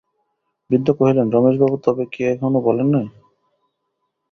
বৃদ্ধ 0.69 0.87
কহিলেন, 0.97 1.27
রমেশবাবু 1.29 1.77
তবে 1.85 2.03
কি 2.13 2.21
এখনো 2.31 2.59
বলেন 2.67 2.87
নাই? 2.93 3.07